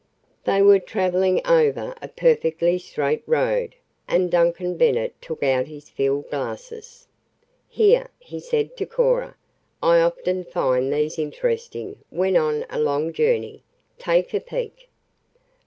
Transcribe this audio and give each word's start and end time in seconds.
They 0.45 0.63
were 0.63 0.79
traveling 0.79 1.45
over 1.45 1.93
a 2.01 2.07
perfectly 2.07 2.79
straight 2.79 3.21
road, 3.27 3.75
and 4.07 4.31
Duncan 4.31 4.75
Bennet 4.75 5.13
took 5.21 5.43
out 5.43 5.67
his 5.67 5.91
field 5.91 6.27
glasses. 6.31 7.07
"Here," 7.69 8.07
he 8.17 8.39
said 8.39 8.75
to 8.77 8.87
Cora, 8.87 9.35
"I 9.79 9.99
often 9.99 10.43
find 10.43 10.91
these 10.91 11.19
interesting 11.19 11.97
when 12.09 12.35
on 12.35 12.65
a 12.71 12.79
long 12.79 13.13
journey. 13.13 13.61
Take 13.99 14.33
a 14.33 14.39
peek." 14.39 14.89